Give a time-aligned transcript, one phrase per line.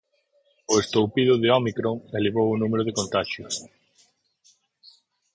[0.71, 3.53] O estoupido de ómicron elevou o número de contaxios.